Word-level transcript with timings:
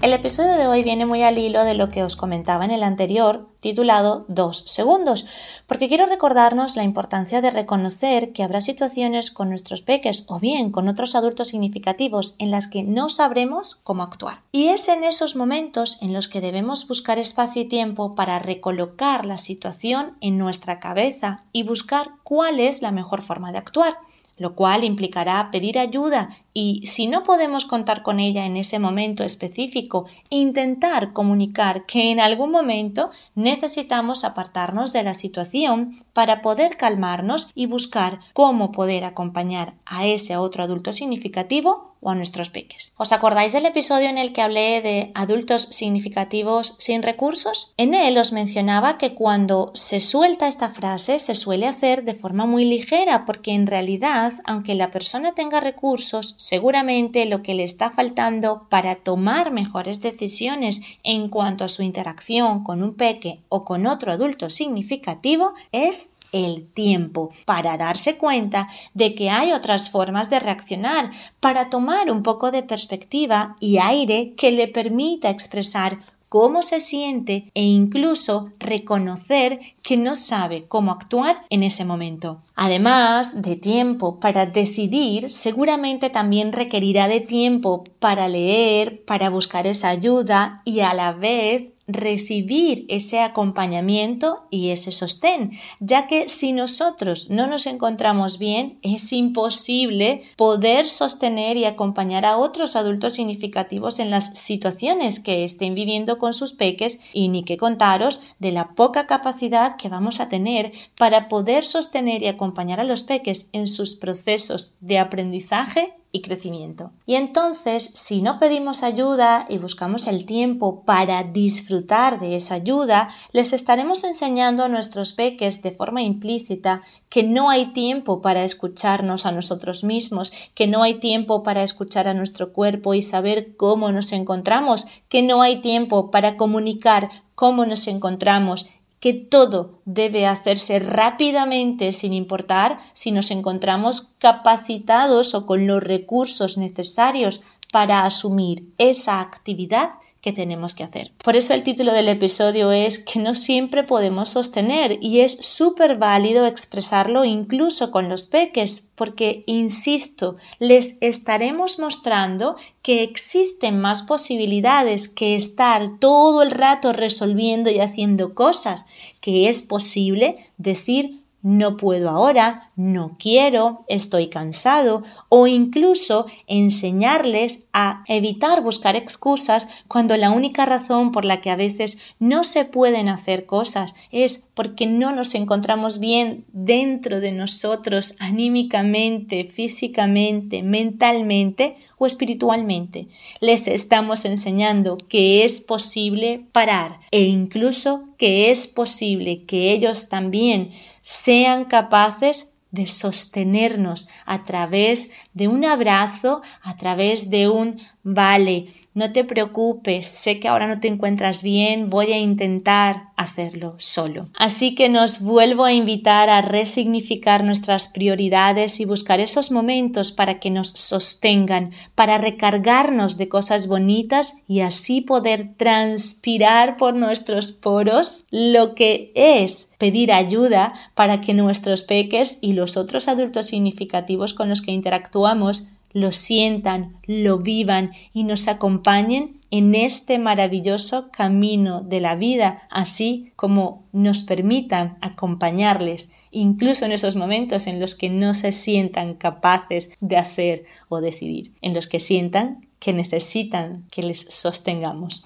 El 0.00 0.12
episodio 0.12 0.52
de 0.52 0.68
hoy 0.68 0.84
viene 0.84 1.06
muy 1.06 1.24
al 1.24 1.38
hilo 1.38 1.64
de 1.64 1.74
lo 1.74 1.90
que 1.90 2.04
os 2.04 2.14
comentaba 2.14 2.64
en 2.64 2.70
el 2.70 2.84
anterior, 2.84 3.48
titulado 3.58 4.26
Dos 4.28 4.62
segundos, 4.64 5.26
porque 5.66 5.88
quiero 5.88 6.06
recordarnos 6.06 6.76
la 6.76 6.84
importancia 6.84 7.40
de 7.40 7.50
reconocer 7.50 8.32
que 8.32 8.44
habrá 8.44 8.60
situaciones 8.60 9.32
con 9.32 9.50
nuestros 9.50 9.82
peques 9.82 10.24
o 10.28 10.38
bien 10.38 10.70
con 10.70 10.86
otros 10.86 11.16
adultos 11.16 11.48
significativos 11.48 12.36
en 12.38 12.52
las 12.52 12.68
que 12.68 12.84
no 12.84 13.08
sabremos 13.08 13.80
cómo 13.82 14.04
actuar. 14.04 14.42
Y 14.52 14.68
es 14.68 14.86
en 14.86 15.02
esos 15.02 15.34
momentos 15.34 15.98
en 16.00 16.12
los 16.12 16.28
que 16.28 16.40
debemos 16.40 16.86
buscar 16.86 17.18
espacio 17.18 17.62
y 17.62 17.64
tiempo 17.64 18.14
para 18.14 18.38
recolocar 18.38 19.26
la 19.26 19.38
situación 19.38 20.16
en 20.20 20.38
nuestra 20.38 20.78
cabeza 20.78 21.42
y 21.50 21.64
buscar 21.64 22.10
cuál 22.22 22.60
es 22.60 22.82
la 22.82 22.92
mejor 22.92 23.22
forma 23.22 23.50
de 23.50 23.58
actuar 23.58 23.98
lo 24.38 24.54
cual 24.54 24.84
implicará 24.84 25.50
pedir 25.50 25.78
ayuda 25.78 26.30
y, 26.54 26.86
si 26.86 27.06
no 27.06 27.22
podemos 27.22 27.66
contar 27.66 28.02
con 28.02 28.18
ella 28.18 28.44
en 28.44 28.56
ese 28.56 28.78
momento 28.78 29.22
específico, 29.22 30.06
intentar 30.30 31.12
comunicar 31.12 31.86
que 31.86 32.10
en 32.10 32.20
algún 32.20 32.50
momento 32.50 33.10
necesitamos 33.34 34.24
apartarnos 34.24 34.92
de 34.92 35.02
la 35.02 35.14
situación 35.14 36.02
para 36.12 36.42
poder 36.42 36.76
calmarnos 36.76 37.50
y 37.54 37.66
buscar 37.66 38.20
cómo 38.32 38.72
poder 38.72 39.04
acompañar 39.04 39.74
a 39.84 40.06
ese 40.06 40.36
otro 40.36 40.64
adulto 40.64 40.92
significativo 40.92 41.94
o 42.00 42.10
a 42.10 42.14
nuestros 42.14 42.50
peques. 42.50 42.92
¿Os 42.96 43.12
acordáis 43.12 43.52
del 43.52 43.66
episodio 43.66 44.08
en 44.08 44.18
el 44.18 44.32
que 44.32 44.42
hablé 44.42 44.80
de 44.82 45.10
adultos 45.14 45.68
significativos 45.70 46.74
sin 46.78 47.02
recursos? 47.02 47.72
En 47.76 47.94
él 47.94 48.18
os 48.18 48.32
mencionaba 48.32 48.98
que 48.98 49.14
cuando 49.14 49.72
se 49.74 50.00
suelta 50.00 50.48
esta 50.48 50.70
frase 50.70 51.18
se 51.18 51.34
suele 51.34 51.66
hacer 51.66 52.04
de 52.04 52.14
forma 52.14 52.46
muy 52.46 52.64
ligera 52.64 53.24
porque 53.24 53.52
en 53.52 53.66
realidad, 53.66 54.34
aunque 54.44 54.74
la 54.74 54.90
persona 54.90 55.32
tenga 55.32 55.60
recursos, 55.60 56.34
seguramente 56.36 57.24
lo 57.26 57.42
que 57.42 57.54
le 57.54 57.64
está 57.64 57.90
faltando 57.90 58.66
para 58.68 58.96
tomar 58.96 59.50
mejores 59.50 60.00
decisiones 60.00 60.80
en 61.02 61.28
cuanto 61.28 61.64
a 61.64 61.68
su 61.68 61.82
interacción 61.82 62.64
con 62.64 62.82
un 62.82 62.94
peque 62.94 63.40
o 63.48 63.64
con 63.64 63.86
otro 63.86 64.12
adulto 64.12 64.50
significativo 64.50 65.54
es 65.72 66.10
el 66.32 66.66
tiempo 66.72 67.30
para 67.44 67.76
darse 67.76 68.16
cuenta 68.16 68.68
de 68.94 69.14
que 69.14 69.30
hay 69.30 69.52
otras 69.52 69.90
formas 69.90 70.30
de 70.30 70.40
reaccionar, 70.40 71.10
para 71.40 71.70
tomar 71.70 72.10
un 72.10 72.22
poco 72.22 72.50
de 72.50 72.62
perspectiva 72.62 73.56
y 73.60 73.78
aire 73.78 74.34
que 74.36 74.50
le 74.50 74.68
permita 74.68 75.30
expresar 75.30 75.98
cómo 76.28 76.62
se 76.62 76.80
siente 76.80 77.50
e 77.54 77.62
incluso 77.62 78.50
reconocer 78.58 79.60
que 79.82 79.96
no 79.96 80.16
sabe 80.16 80.66
cómo 80.66 80.92
actuar 80.92 81.44
en 81.50 81.62
ese 81.62 81.84
momento. 81.84 82.42
Además 82.54 83.40
de 83.40 83.56
tiempo 83.56 84.20
para 84.20 84.46
decidir, 84.46 85.30
seguramente 85.30 86.10
también 86.10 86.52
requerirá 86.52 87.08
de 87.08 87.20
tiempo 87.20 87.84
para 87.98 88.28
leer, 88.28 89.04
para 89.04 89.30
buscar 89.30 89.66
esa 89.66 89.88
ayuda 89.88 90.60
y 90.64 90.80
a 90.80 90.92
la 90.92 91.12
vez 91.12 91.77
recibir 91.88 92.84
ese 92.88 93.20
acompañamiento 93.20 94.46
y 94.50 94.70
ese 94.70 94.92
sostén, 94.92 95.52
ya 95.80 96.06
que 96.06 96.28
si 96.28 96.52
nosotros 96.52 97.30
no 97.30 97.46
nos 97.46 97.66
encontramos 97.66 98.38
bien, 98.38 98.78
es 98.82 99.12
imposible 99.12 100.22
poder 100.36 100.86
sostener 100.86 101.56
y 101.56 101.64
acompañar 101.64 102.26
a 102.26 102.36
otros 102.36 102.76
adultos 102.76 103.14
significativos 103.14 103.98
en 103.98 104.10
las 104.10 104.38
situaciones 104.38 105.18
que 105.18 105.44
estén 105.44 105.74
viviendo 105.74 106.18
con 106.18 106.34
sus 106.34 106.52
peques 106.52 107.00
y 107.14 107.28
ni 107.28 107.42
que 107.42 107.56
contaros 107.56 108.20
de 108.38 108.52
la 108.52 108.74
poca 108.74 109.06
capacidad 109.06 109.76
que 109.76 109.88
vamos 109.88 110.20
a 110.20 110.28
tener 110.28 110.72
para 110.96 111.28
poder 111.28 111.64
sostener 111.64 112.22
y 112.22 112.26
acompañar 112.26 112.80
a 112.80 112.84
los 112.84 113.02
peques 113.02 113.48
en 113.52 113.66
sus 113.66 113.96
procesos 113.96 114.74
de 114.80 114.98
aprendizaje 114.98 115.97
y 116.10 116.22
crecimiento. 116.22 116.90
Y 117.04 117.16
entonces, 117.16 117.90
si 117.94 118.22
no 118.22 118.38
pedimos 118.38 118.82
ayuda 118.82 119.46
y 119.48 119.58
buscamos 119.58 120.06
el 120.06 120.24
tiempo 120.24 120.82
para 120.84 121.22
disfrutar 121.22 122.18
de 122.18 122.36
esa 122.36 122.54
ayuda, 122.54 123.10
les 123.32 123.52
estaremos 123.52 124.04
enseñando 124.04 124.64
a 124.64 124.68
nuestros 124.68 125.12
peques 125.12 125.60
de 125.60 125.72
forma 125.72 126.02
implícita 126.02 126.82
que 127.10 127.24
no 127.24 127.50
hay 127.50 127.72
tiempo 127.72 128.22
para 128.22 128.44
escucharnos 128.44 129.26
a 129.26 129.32
nosotros 129.32 129.84
mismos, 129.84 130.32
que 130.54 130.66
no 130.66 130.82
hay 130.82 130.94
tiempo 130.94 131.42
para 131.42 131.62
escuchar 131.62 132.08
a 132.08 132.14
nuestro 132.14 132.52
cuerpo 132.52 132.94
y 132.94 133.02
saber 133.02 133.54
cómo 133.56 133.92
nos 133.92 134.12
encontramos, 134.12 134.86
que 135.10 135.22
no 135.22 135.42
hay 135.42 135.60
tiempo 135.60 136.10
para 136.10 136.36
comunicar 136.36 137.10
cómo 137.34 137.66
nos 137.66 137.86
encontramos 137.86 138.66
que 139.00 139.14
todo 139.14 139.80
debe 139.84 140.26
hacerse 140.26 140.78
rápidamente 140.78 141.92
sin 141.92 142.12
importar 142.12 142.78
si 142.94 143.10
nos 143.10 143.30
encontramos 143.30 144.14
capacitados 144.18 145.34
o 145.34 145.46
con 145.46 145.66
los 145.66 145.82
recursos 145.82 146.58
necesarios 146.58 147.42
para 147.72 148.04
asumir 148.04 148.72
esa 148.78 149.20
actividad 149.20 149.90
tenemos 150.32 150.74
que 150.74 150.84
hacer. 150.84 151.12
Por 151.22 151.36
eso 151.36 151.54
el 151.54 151.62
título 151.62 151.92
del 151.92 152.08
episodio 152.08 152.72
es 152.72 152.98
que 152.98 153.18
no 153.18 153.34
siempre 153.34 153.84
podemos 153.84 154.30
sostener 154.30 154.98
y 155.00 155.20
es 155.20 155.38
súper 155.40 155.96
válido 155.96 156.46
expresarlo 156.46 157.24
incluso 157.24 157.90
con 157.90 158.08
los 158.08 158.24
peques 158.24 158.88
porque, 158.94 159.44
insisto, 159.46 160.36
les 160.58 160.96
estaremos 161.00 161.78
mostrando 161.78 162.56
que 162.82 163.02
existen 163.02 163.80
más 163.80 164.02
posibilidades 164.02 165.08
que 165.08 165.36
estar 165.36 165.98
todo 166.00 166.42
el 166.42 166.50
rato 166.50 166.92
resolviendo 166.92 167.70
y 167.70 167.78
haciendo 167.78 168.34
cosas, 168.34 168.86
que 169.20 169.48
es 169.48 169.62
posible 169.62 170.50
decir 170.56 171.20
no 171.42 171.76
puedo 171.76 172.10
ahora, 172.10 172.67
no 172.78 173.16
quiero, 173.18 173.84
estoy 173.88 174.28
cansado 174.28 175.02
o 175.28 175.48
incluso 175.48 176.26
enseñarles 176.46 177.64
a 177.72 178.04
evitar 178.06 178.62
buscar 178.62 178.94
excusas 178.94 179.68
cuando 179.88 180.16
la 180.16 180.30
única 180.30 180.64
razón 180.64 181.10
por 181.10 181.24
la 181.24 181.40
que 181.40 181.50
a 181.50 181.56
veces 181.56 181.98
no 182.20 182.44
se 182.44 182.64
pueden 182.64 183.08
hacer 183.08 183.46
cosas 183.46 183.96
es 184.12 184.44
porque 184.54 184.86
no 184.86 185.10
nos 185.10 185.34
encontramos 185.34 185.98
bien 185.98 186.44
dentro 186.52 187.18
de 187.20 187.32
nosotros 187.32 188.14
anímicamente, 188.20 189.42
físicamente, 189.42 190.62
mentalmente 190.62 191.78
o 191.98 192.06
espiritualmente. 192.06 193.08
Les 193.40 193.66
estamos 193.66 194.24
enseñando 194.24 194.98
que 195.08 195.44
es 195.44 195.60
posible 195.60 196.44
parar 196.52 197.00
e 197.10 197.24
incluso 197.24 198.04
que 198.18 198.52
es 198.52 198.68
posible 198.68 199.42
que 199.46 199.72
ellos 199.72 200.08
también 200.08 200.70
sean 201.02 201.64
capaces 201.64 202.52
de 202.70 202.86
sostenernos 202.86 204.08
a 204.26 204.44
través 204.44 205.10
de 205.32 205.48
un 205.48 205.64
abrazo, 205.64 206.42
a 206.62 206.76
través 206.76 207.30
de 207.30 207.48
un 207.48 207.80
vale, 208.02 208.68
no 208.98 209.12
te 209.12 209.22
preocupes, 209.22 210.08
sé 210.08 210.40
que 210.40 210.48
ahora 210.48 210.66
no 210.66 210.80
te 210.80 210.88
encuentras 210.88 211.44
bien, 211.44 211.88
voy 211.88 212.12
a 212.12 212.18
intentar 212.18 213.10
hacerlo 213.16 213.76
solo. 213.78 214.26
Así 214.36 214.74
que 214.74 214.88
nos 214.88 215.20
vuelvo 215.20 215.64
a 215.64 215.72
invitar 215.72 216.28
a 216.30 216.42
resignificar 216.42 217.44
nuestras 217.44 217.86
prioridades 217.86 218.80
y 218.80 218.84
buscar 218.84 219.20
esos 219.20 219.52
momentos 219.52 220.10
para 220.10 220.40
que 220.40 220.50
nos 220.50 220.70
sostengan, 220.70 221.70
para 221.94 222.18
recargarnos 222.18 223.18
de 223.18 223.28
cosas 223.28 223.68
bonitas 223.68 224.34
y 224.48 224.62
así 224.62 225.00
poder 225.00 225.54
transpirar 225.56 226.76
por 226.76 226.94
nuestros 226.94 227.52
poros 227.52 228.24
lo 228.32 228.74
que 228.74 229.12
es 229.14 229.68
pedir 229.78 230.12
ayuda 230.12 230.74
para 230.96 231.20
que 231.20 231.34
nuestros 231.34 231.82
peques 231.82 232.38
y 232.40 232.54
los 232.54 232.76
otros 232.76 233.06
adultos 233.06 233.46
significativos 233.46 234.34
con 234.34 234.48
los 234.48 234.60
que 234.60 234.72
interactuamos 234.72 235.68
lo 236.00 236.12
sientan, 236.12 236.96
lo 237.04 237.38
vivan 237.38 237.92
y 238.12 238.24
nos 238.24 238.48
acompañen 238.48 239.40
en 239.50 239.74
este 239.74 240.18
maravilloso 240.18 241.10
camino 241.10 241.80
de 241.80 242.00
la 242.00 242.14
vida, 242.16 242.62
así 242.70 243.32
como 243.36 243.84
nos 243.92 244.22
permitan 244.22 244.98
acompañarles, 245.00 246.10
incluso 246.30 246.84
en 246.84 246.92
esos 246.92 247.16
momentos 247.16 247.66
en 247.66 247.80
los 247.80 247.94
que 247.94 248.10
no 248.10 248.34
se 248.34 248.52
sientan 248.52 249.14
capaces 249.14 249.90
de 250.00 250.16
hacer 250.16 250.64
o 250.88 251.00
decidir, 251.00 251.52
en 251.62 251.74
los 251.74 251.88
que 251.88 252.00
sientan 252.00 252.66
que 252.78 252.92
necesitan 252.92 253.84
que 253.90 254.02
les 254.02 254.20
sostengamos. 254.20 255.24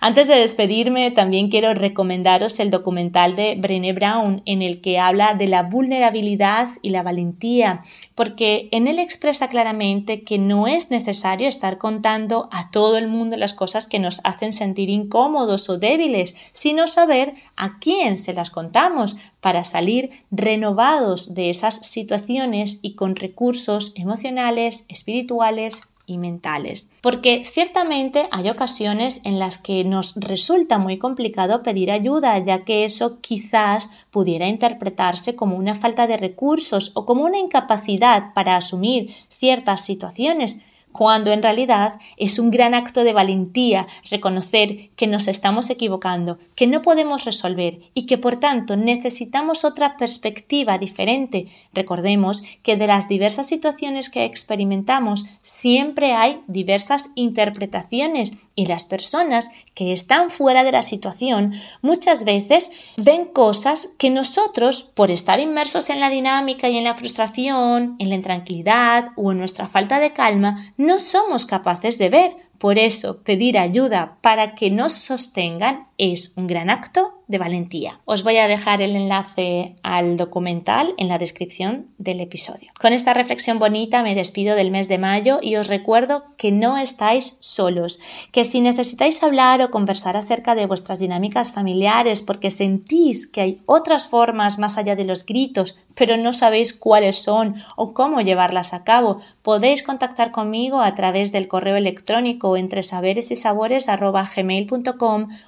Antes 0.00 0.28
de 0.28 0.36
despedirme, 0.36 1.10
también 1.10 1.50
quiero 1.50 1.74
recomendaros 1.74 2.60
el 2.60 2.70
documental 2.70 3.34
de 3.34 3.56
Brené 3.56 3.92
Brown 3.92 4.42
en 4.44 4.62
el 4.62 4.80
que 4.80 5.00
habla 5.00 5.34
de 5.34 5.48
la 5.48 5.64
vulnerabilidad 5.64 6.68
y 6.82 6.90
la 6.90 7.02
valentía, 7.02 7.82
porque 8.14 8.68
en 8.70 8.86
él 8.86 9.00
expresa 9.00 9.48
claramente 9.48 10.22
que 10.22 10.38
no 10.38 10.68
es 10.68 10.92
necesario 10.92 11.48
estar 11.48 11.78
contando 11.78 12.48
a 12.52 12.70
todo 12.70 12.96
el 12.96 13.08
mundo 13.08 13.36
las 13.36 13.54
cosas 13.54 13.88
que 13.88 13.98
nos 13.98 14.20
hacen 14.22 14.52
sentir 14.52 14.88
incómodos 14.88 15.68
o 15.68 15.78
débiles, 15.78 16.36
sino 16.52 16.86
saber 16.86 17.34
a 17.56 17.80
quién 17.80 18.18
se 18.18 18.34
las 18.34 18.50
contamos 18.50 19.16
para 19.40 19.64
salir 19.64 20.10
renovados 20.30 21.34
de 21.34 21.50
esas 21.50 21.74
situaciones 21.84 22.78
y 22.82 22.94
con 22.94 23.16
recursos 23.16 23.92
emocionales, 23.96 24.84
espirituales, 24.88 25.82
y 26.08 26.18
mentales. 26.18 26.88
Porque 27.00 27.44
ciertamente 27.44 28.28
hay 28.32 28.48
ocasiones 28.48 29.20
en 29.22 29.38
las 29.38 29.58
que 29.58 29.84
nos 29.84 30.14
resulta 30.16 30.78
muy 30.78 30.98
complicado 30.98 31.62
pedir 31.62 31.92
ayuda, 31.92 32.36
ya 32.38 32.64
que 32.64 32.84
eso 32.84 33.20
quizás 33.20 33.90
pudiera 34.10 34.48
interpretarse 34.48 35.36
como 35.36 35.56
una 35.56 35.74
falta 35.74 36.08
de 36.08 36.16
recursos 36.16 36.90
o 36.94 37.04
como 37.04 37.24
una 37.24 37.38
incapacidad 37.38 38.32
para 38.34 38.56
asumir 38.56 39.14
ciertas 39.38 39.84
situaciones, 39.84 40.58
cuando 40.92 41.32
en 41.32 41.42
realidad 41.42 41.94
es 42.16 42.38
un 42.38 42.50
gran 42.50 42.74
acto 42.74 43.04
de 43.04 43.12
valentía 43.12 43.86
reconocer 44.10 44.90
que 44.96 45.06
nos 45.06 45.28
estamos 45.28 45.70
equivocando, 45.70 46.38
que 46.54 46.66
no 46.66 46.82
podemos 46.82 47.24
resolver 47.24 47.80
y 47.94 48.06
que 48.06 48.18
por 48.18 48.36
tanto 48.36 48.76
necesitamos 48.76 49.64
otra 49.64 49.96
perspectiva 49.96 50.78
diferente. 50.78 51.48
Recordemos 51.72 52.42
que 52.62 52.76
de 52.76 52.86
las 52.86 53.08
diversas 53.08 53.46
situaciones 53.46 54.10
que 54.10 54.24
experimentamos 54.24 55.26
siempre 55.42 56.12
hay 56.12 56.40
diversas 56.46 57.10
interpretaciones 57.14 58.32
y 58.58 58.66
las 58.66 58.84
personas 58.84 59.52
que 59.74 59.92
están 59.92 60.30
fuera 60.30 60.64
de 60.64 60.72
la 60.72 60.82
situación 60.82 61.52
muchas 61.80 62.24
veces 62.24 62.72
ven 62.96 63.26
cosas 63.26 63.90
que 63.98 64.10
nosotros, 64.10 64.82
por 64.94 65.12
estar 65.12 65.38
inmersos 65.38 65.90
en 65.90 66.00
la 66.00 66.10
dinámica 66.10 66.68
y 66.68 66.76
en 66.76 66.82
la 66.82 66.94
frustración, 66.94 67.94
en 68.00 68.08
la 68.08 68.16
intranquilidad 68.16 69.10
o 69.14 69.30
en 69.30 69.38
nuestra 69.38 69.68
falta 69.68 70.00
de 70.00 70.12
calma, 70.12 70.74
no 70.76 70.98
somos 70.98 71.46
capaces 71.46 71.98
de 71.98 72.08
ver. 72.08 72.36
Por 72.58 72.78
eso, 72.78 73.22
pedir 73.22 73.56
ayuda 73.56 74.18
para 74.22 74.56
que 74.56 74.72
nos 74.72 74.92
sostengan 74.94 75.86
es 75.96 76.32
un 76.34 76.48
gran 76.48 76.68
acto 76.68 77.17
de 77.28 77.38
valentía. 77.38 78.00
Os 78.06 78.24
voy 78.24 78.38
a 78.38 78.48
dejar 78.48 78.80
el 78.80 78.96
enlace 78.96 79.76
al 79.82 80.16
documental 80.16 80.94
en 80.96 81.08
la 81.08 81.18
descripción 81.18 81.88
del 81.98 82.20
episodio. 82.20 82.72
Con 82.80 82.94
esta 82.94 83.12
reflexión 83.12 83.58
bonita 83.58 84.02
me 84.02 84.14
despido 84.14 84.56
del 84.56 84.70
mes 84.70 84.88
de 84.88 84.96
mayo 84.96 85.38
y 85.42 85.56
os 85.56 85.68
recuerdo 85.68 86.24
que 86.38 86.50
no 86.52 86.78
estáis 86.78 87.36
solos, 87.40 88.00
que 88.32 88.46
si 88.46 88.62
necesitáis 88.62 89.22
hablar 89.22 89.60
o 89.60 89.70
conversar 89.70 90.16
acerca 90.16 90.54
de 90.54 90.66
vuestras 90.66 90.98
dinámicas 90.98 91.52
familiares 91.52 92.22
porque 92.22 92.50
sentís 92.50 93.26
que 93.26 93.42
hay 93.42 93.62
otras 93.66 94.08
formas 94.08 94.58
más 94.58 94.78
allá 94.78 94.96
de 94.96 95.04
los 95.04 95.26
gritos, 95.26 95.76
pero 95.94 96.16
no 96.16 96.32
sabéis 96.32 96.72
cuáles 96.72 97.22
son 97.22 97.56
o 97.76 97.92
cómo 97.92 98.22
llevarlas 98.22 98.72
a 98.72 98.84
cabo, 98.84 99.20
podéis 99.42 99.82
contactar 99.82 100.30
conmigo 100.30 100.80
a 100.80 100.94
través 100.94 101.30
del 101.30 101.48
correo 101.48 101.76
electrónico 101.76 102.56
entre 102.56 102.82
saberes 102.82 103.30
y 103.30 103.36
sabores 103.36 103.88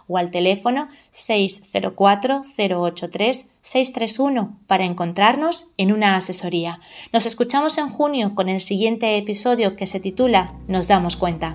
o 0.09 0.19
al 0.19 0.31
teléfono 0.31 0.89
604 1.13 1.70
083 1.73 3.49
631 3.61 4.59
para 4.67 4.85
encontrarnos 4.85 5.71
en 5.77 5.93
una 5.93 6.17
asesoría. 6.17 6.81
Nos 7.13 7.27
escuchamos 7.27 7.79
en 7.79 7.89
junio 7.89 8.35
con 8.35 8.49
el 8.49 8.61
siguiente 8.61 9.17
episodio 9.17 9.77
que 9.77 9.87
se 9.87 10.01
titula 10.01 10.55
Nos 10.69 10.89
damos 10.89 11.17
cuenta. 11.17 11.55